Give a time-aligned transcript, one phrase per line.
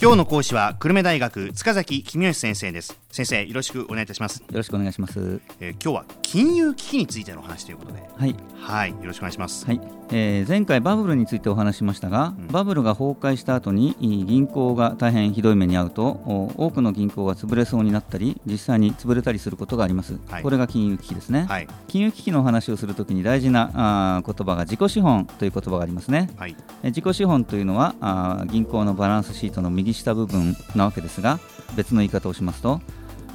[0.00, 2.96] 今日の講師は久留米大学塚崎公義先生です。
[3.10, 4.38] 先生よろしくお願いいたします。
[4.38, 5.40] よろしくお願いします。
[5.58, 8.08] えー今日は金融危機についてのお話ということで。
[8.14, 9.66] はい、はいよろしくお願いします。
[9.66, 9.80] はい。
[10.12, 12.46] えー前回バブルについてお話ししましたが、うん。
[12.46, 20.42] バブルが崩壊した後にい銀行が大変ひどい目に遭うとお多くの銀行が潰れそうになったり実際に潰れたりすることがあります、はい。
[20.44, 21.66] これが金融危機ですね、はい。
[21.88, 26.30] 金融危機のお話をするときに大事なあー言葉が自己資本という言葉がありますね。
[26.36, 26.54] はい。
[26.84, 31.38] え自己資本というのはあー銀行のバランスシートの右下部分なわけですが
[31.76, 32.80] 別の言い方をしますと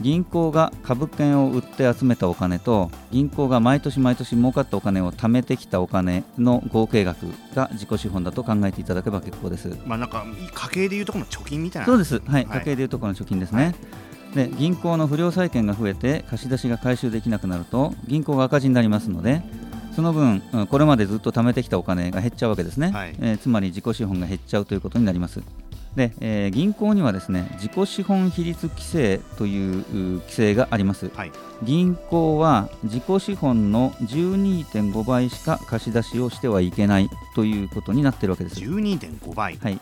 [0.00, 9.68] 銀行が株券を売って集めたお金と銀行が毎年毎年儲かったお金を貯めてきたお金の合計額が自己資本だと考えていただけば結構です。
[9.86, 11.86] まあなんか家計でいうところの貯金みたいな。
[11.86, 12.46] そうです、はい、はい。
[12.46, 13.74] 家計でいうところの貯金ですね。
[14.34, 19.42] で銀行の不良債権が増えて貸し出しが回収できなくなると銀行が赤字になりますので
[19.94, 23.16] その分うんこれまでずっと貯めてきたお金が減っちゃうわけですね、はい。
[23.20, 25.42] えーつまり自己資本が減っちゃうということになります
[25.96, 31.32] で、えー銀行にはですね自己資本比率規制というう規制があります、はい。
[31.62, 38.60] 銀行は自己資本の12.5倍しか貸し出しをしてはいけないということになっているわけです。
[38.60, 39.56] 12.5倍。
[39.56, 39.80] はい。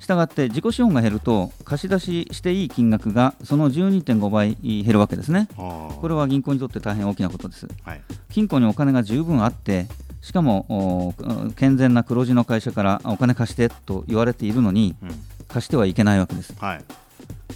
[0.00, 5.48] したがって自己資本が減ると貸し出ししていい金額がその12.5倍減るわけですね。
[5.56, 7.68] これは銀行にとって大変大きなことです。
[7.82, 8.00] はい。
[8.30, 9.86] 金庫にお金が十分あって
[10.20, 15.10] しかもお健全な黒字の会社からお金貸してと言われているのにうん
[15.52, 16.54] 貸してはいけないわけです。
[16.58, 16.84] はい。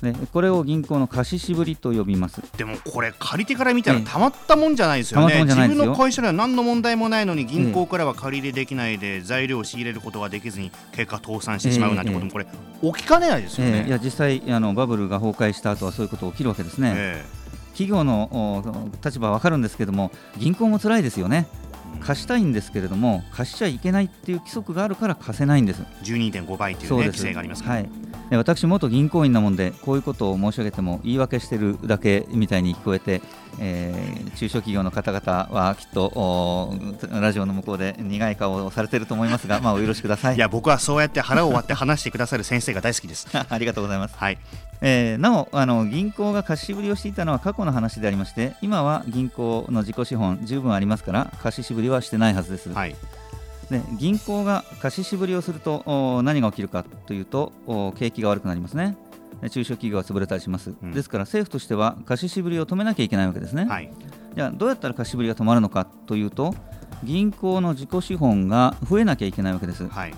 [0.03, 2.43] でこれを銀行の貸し渋りと呼びます。
[2.57, 4.05] でもこれ借り手から見たらええ。
[4.05, 5.85] たまったもんじゃないですよね、たまったもんじゃないですよ。
[5.85, 12.47] 自分の会社では何の問題もないのに銀行からは借り入れできないで材料を仕入れることができずに結果倒産してしまうなんてこともこれ
[12.83, 17.25] 起きかねないですよね、えーいや実際あのバブルが崩壊した後はそういうこと起きるわけですね、え
[17.75, 21.47] 企業のお立場は分かるんですけども銀行も辛いですよね。
[21.63, 21.64] え
[22.05, 25.83] 貸したいんですけれども貸しちゃいけないっていう規則があるから貸せないんです。
[26.03, 27.89] 12.5倍という、ね、規制がありますから、はい、で
[28.31, 33.21] 私、元銀行員なもんで、こういうことを申し上げても言い訳してるだけみたいに聞こえて、
[33.61, 36.75] えー中小企業の方々はきっとお
[37.13, 40.37] ラジオの向こうで苦い顔をされてると思いますが、まあ、お許しください。
[40.37, 44.15] いや僕はそうやって腹を割って話してくださる先生が大好きです ありがとうございます。
[44.17, 44.39] はい
[44.81, 52.73] えーなおあの、銀行が貸し渋りをしていたのは過去の話でありまして、今は銀行の自己資本、十分ありますから、貸し渋りはしてないはずです。
[52.73, 52.97] はい
[53.71, 58.97] で銀行が貸し渋りをするとお何が起きるかというとお景気が悪くなりますね。
[59.41, 60.93] で中小企業が潰れたりします、うん。
[60.93, 63.91] ですから政府としては貸し渋りを止めなきゃいけないわけですね、はい。
[64.35, 66.55] じゃあどうやったら貸し渋りが止まるのかというと
[67.03, 69.87] 銀行の自己資本が増えなきゃいけないわけです。
[69.89, 70.15] はい。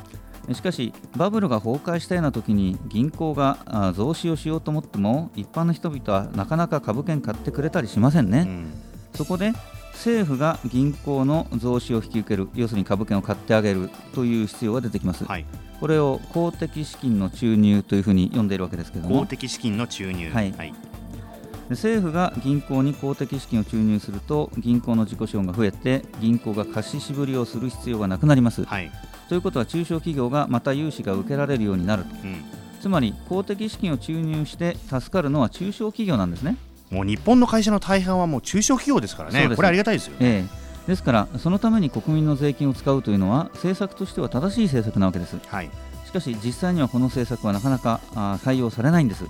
[0.52, 8.72] しかしバブルが崩壊したような時に銀行があ増資をしようと思っても一般の人々はなかなか株券買ってくれたりしませんね、うん。
[9.14, 9.52] そこで
[9.96, 15.24] 政府が銀行の増資を引き受ける、要するに株券を買ってあげるという必要が出てきます。
[15.24, 15.44] はい。
[15.80, 20.30] これを公的資金の注入というふうに呼んでいるわけですけど公も、的資金の注入。
[20.30, 20.52] はい。
[20.52, 20.72] はい。
[20.72, 28.64] で政府が銀行に公的資金を注入すると、銀行の自己資本が増えて、銀行が貸し渋りをする必要がなくなります。
[28.64, 28.90] はい。
[29.28, 32.44] ということは、中小企業がまた融資が受けられるようになると、うん。
[32.80, 36.56] つまり公的資金を注入して助かるのは中小企業なんですね。
[36.90, 39.54] もう日本の会社の大半はもう中小企業ですからね。
[39.54, 40.18] これありがたいですよね。
[40.20, 40.88] ええ。
[40.88, 45.36] ですから、そのために国民の税金を使うというのは、政策としては正しい政策なわけです。
[45.46, 45.70] はい。
[46.04, 49.24] しかし実際にはこの政策はなかなかあー採用されないんです。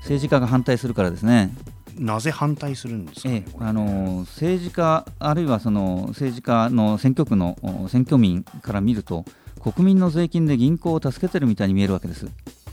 [0.00, 1.54] 政治家が反対するからですね、
[1.96, 3.56] なぜ反対するんですかね、ええ。
[3.60, 9.24] あのー政治家あるいはその政治家の選挙区のお選挙民から見ると
[9.60, 12.26] 国民の税金で銀行を助けてるみたいに見えるわけです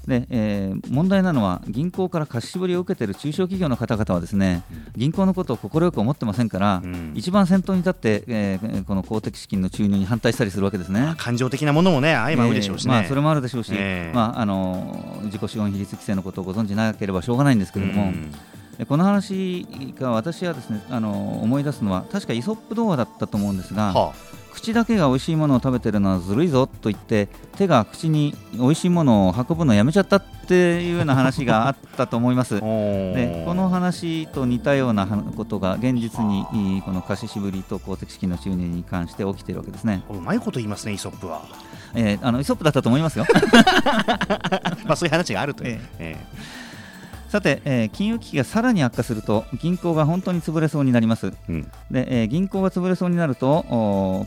[0.08, 4.64] で、えー問題なのは銀行から貸し絞りを受けている中小企業の方々はですね
[4.96, 7.14] 銀行のことを快く思ってませんから、うん。
[7.16, 11.16] 一番先頭に立って、えーこの公的資金の注入に反対したりするわけですね。
[11.18, 18.32] 感情的なものもね相まうでしょうしね、えーまあ、それもあるでしょうし、ええまあ、あの自己資本比率規制のことをご存じなければしょうがないんですけれども、うん
[18.78, 19.66] でこの話
[20.00, 24.14] が私はですねあの思い出すのは確かイソップ童話だったと思うんですが、は
[24.58, 27.28] 口だけが美味しいものを食べてるのはずるいぞと言って
[27.58, 32.56] 手が口に美味しいものを運ぶのをやめちゃったっていうような話があったと思います。
[32.62, 40.04] でこの話と似たようなはことが現実にこの貸し渋りと公的資金の収入に関して起きているわけですね。
[40.10, 41.42] うまいこと言いますねイソップは。
[41.94, 43.26] えーあのイソップだったと思いますよ。
[44.86, 46.67] まあそういう話があるという、ええ
[47.30, 51.28] さて、えー金融危機がさらに悪化すると銀行が本当に潰れそうになります。
[51.28, 53.66] えうんで、えー銀行が潰れそうになると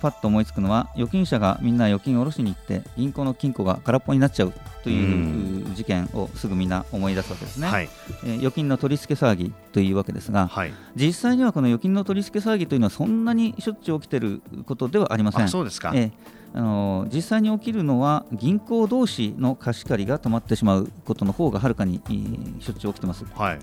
[0.02, 4.52] パッと思いつくのは預金者がみんな預金を下ろしに行って銀行の金庫が空っぽになっちゃう
[4.84, 7.88] といううん事件をすぐみんな思い出すわけですね、はい。
[8.24, 10.72] えー預金の取り付け騒ぎというわけですが、はい。
[10.96, 15.44] 実際にはこの預金の取り付け騒ぎというのはそんなにしょっちゅう起きていることではありません。
[15.44, 15.48] あ。
[15.48, 23.24] そうですか、ええあの実際に起きるのは銀行同士の貸し借りが止まってしまうことの方がはるかにえーしょっちゅう起きてます。
[23.36, 23.58] はい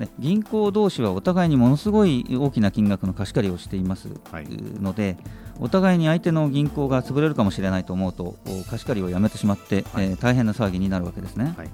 [0.00, 4.08] で銀行同士はお互いにものすごい大きな金額の貸し借りをしています。
[4.32, 4.46] はい。
[4.80, 5.18] ので、
[5.60, 10.06] お互いに相手の銀行が潰れるかもしれないと思うとお貸し借りをやめてしまって、はい。
[10.06, 11.54] えー大変な騒ぎになるわけですね。
[11.56, 11.68] はい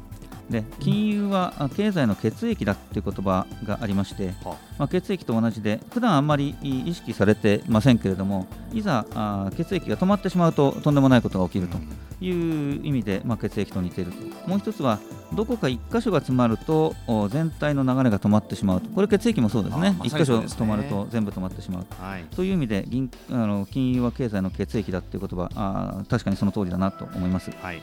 [0.50, 11.78] で金融はあ経済の血液だっていう言葉がありまして、はまあ、血液と同じで普段あんまり意識されてませんけれどもいざあ血液が止まってしまうととんでもないことが起きると
[12.24, 14.48] いう意味で、まあ、血液と似ていると。
[14.48, 15.00] もう一つは
[15.34, 18.88] どこか1箇所が詰まるとお全体の流れが止まってしまうと。
[18.90, 19.88] これ血液もそうですね。
[19.88, 22.24] あま1箇所止まると全部止まってしまうはい。
[22.34, 27.50] という意味で銀あの金融は経済の血液だっていう言葉あー確かにその通りだなと思います。
[27.50, 27.82] はい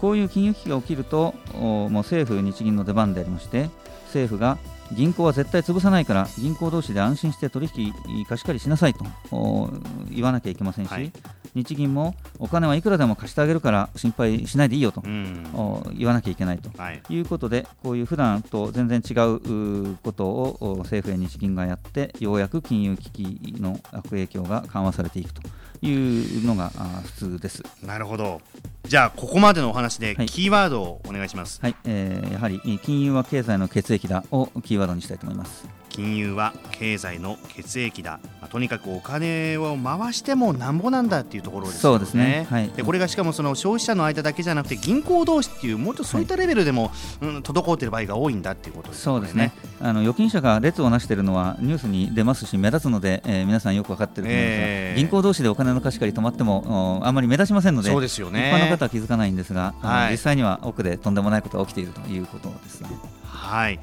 [0.00, 3.68] こういう金融危機が起きると、おもう政府、日銀の出番でありまして、
[4.06, 4.58] 政府が
[4.92, 7.92] 銀行は絶対潰さないから、銀行同士で安心して取引
[8.24, 9.70] 貸し借りしなさいとお
[10.10, 11.12] 言わなきゃいけませんし、はい
[11.52, 16.70] 日銀もお金はいくらでも貸してあげるから心配しないでいいよと言わなきゃいけないと。
[16.80, 25.42] はいいうことで、こういう普段と全然違うことをお政府や日銀がやって、ようやく金融危機の悪影響が緩和されていくと
[25.82, 27.64] いうのがあ普通です。
[27.84, 28.40] なるほど
[28.84, 30.26] じゃあここまでのお話ではい。
[30.26, 35.79] キーワードをお願いします、はい、えーやはり金融は経済の血液だをキーワードにしたいと思います。
[35.90, 41.98] 金融は経済の血液だ、まあとにかくお金を回してもなんぼなんだっていうところですよね。
[41.98, 42.46] そうですね。
[42.48, 42.68] はい。
[42.68, 46.90] でこれがしかもその消費者の間だけじゃなくて銀行同士っていうもっとそういったレベルでも、
[47.20, 49.52] うん、滞っている場合が多いんだっていうことですよそうですね。
[49.80, 54.96] あの預金者が列をなしているのはニュースに出ますし目立つので、えー皆さんよく分かっていると思いますが、えー。
[54.96, 58.50] 銀行同士でお金の貸し借り止まってもおあんまり目立ちませんのでそうですよね。
[58.50, 60.12] 一般の方は気づかないんですが、はい。
[60.12, 62.88] 実際には奥でとんでもないことが起きているということですね。
[63.24, 63.80] はい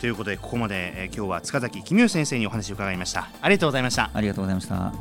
[0.00, 3.28] ということでここまで、えー今日は塚崎公義先生にお話を伺いました。
[3.42, 4.10] ありがとうございました。
[4.14, 4.92] ありがとうございました。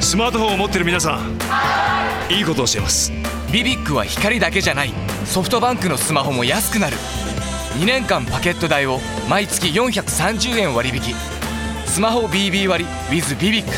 [0.00, 1.91] スマートフォンを持ってる皆さん
[2.32, 3.12] いいことを教えます。
[3.52, 4.94] ビビックは光だけじゃない。
[5.26, 6.96] ソフトバンクのスマホも安くなる。
[7.78, 11.14] 2年間パケット代を毎月430円割引。
[11.86, 13.70] スマホ BB 割 with ビビック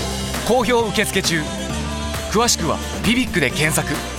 [0.47, 1.43] 好評受付中。
[2.31, 4.13] 詳しくは「ビビック」で検索。